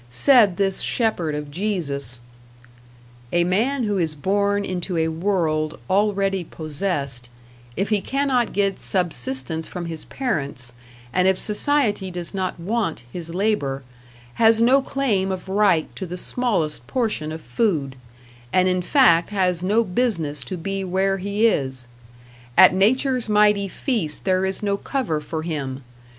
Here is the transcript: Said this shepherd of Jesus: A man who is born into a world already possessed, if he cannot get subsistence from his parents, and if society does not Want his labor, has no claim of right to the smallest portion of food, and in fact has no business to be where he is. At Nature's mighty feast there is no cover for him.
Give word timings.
Said 0.09 0.57
this 0.57 0.81
shepherd 0.81 1.35
of 1.35 1.51
Jesus: 1.51 2.21
A 3.31 3.43
man 3.43 3.83
who 3.83 3.99
is 3.99 4.15
born 4.15 4.65
into 4.65 4.97
a 4.97 5.09
world 5.09 5.77
already 5.91 6.43
possessed, 6.43 7.29
if 7.77 7.89
he 7.89 8.01
cannot 8.01 8.51
get 8.51 8.79
subsistence 8.79 9.67
from 9.67 9.85
his 9.85 10.05
parents, 10.05 10.73
and 11.13 11.27
if 11.27 11.37
society 11.37 12.09
does 12.09 12.33
not 12.33 12.59
Want 12.59 13.03
his 13.13 13.31
labor, 13.35 13.83
has 14.41 14.59
no 14.59 14.81
claim 14.81 15.31
of 15.31 15.47
right 15.47 15.95
to 15.95 16.07
the 16.07 16.17
smallest 16.17 16.87
portion 16.87 17.31
of 17.31 17.39
food, 17.41 17.95
and 18.51 18.67
in 18.67 18.81
fact 18.81 19.29
has 19.29 19.61
no 19.61 19.83
business 19.83 20.43
to 20.45 20.57
be 20.57 20.83
where 20.83 21.17
he 21.19 21.45
is. 21.45 21.85
At 22.57 22.73
Nature's 22.73 23.29
mighty 23.29 23.67
feast 23.67 24.25
there 24.25 24.45
is 24.47 24.63
no 24.63 24.77
cover 24.77 25.21
for 25.21 25.43
him. 25.43 25.83